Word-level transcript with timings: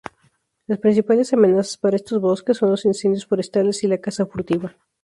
Las 0.65 0.79
principales 0.79 1.31
amenazas 1.31 1.77
para 1.77 1.95
estos 1.95 2.19
bosques 2.19 2.57
son 2.57 2.71
los 2.71 2.85
incendios 2.85 3.27
forestales 3.27 3.83
y 3.83 3.87
la 3.87 3.99
caza 3.99 4.25
furtiva. 4.25 4.75